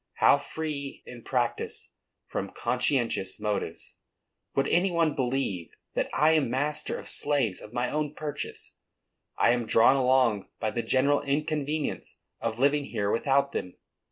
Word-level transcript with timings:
How 0.15 0.39
free 0.39 1.03
in 1.05 1.21
practice 1.21 1.91
from 2.25 2.53
conscientious 2.53 3.39
motives! 3.39 3.97
Would 4.55 4.67
any 4.67 4.89
one 4.89 5.13
believe 5.13 5.75
that 5.93 6.09
I 6.11 6.31
am 6.31 6.49
master 6.49 6.97
of 6.97 7.07
slaves 7.07 7.61
of 7.61 7.71
my 7.71 7.87
own 7.91 8.15
purchase? 8.15 8.73
I 9.37 9.51
am 9.51 9.67
drawn 9.67 9.95
along 9.95 10.47
by 10.59 10.71
the 10.71 10.81
general 10.81 11.21
inconvenience 11.21 12.17
of 12.39 12.57
living 12.57 12.85
here 12.85 13.11
without 13.11 13.51
them. 13.51 13.75